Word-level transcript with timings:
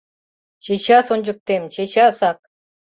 —Чечас 0.63 1.07
ончыктем, 1.13 1.63
чечасак... 1.73 2.37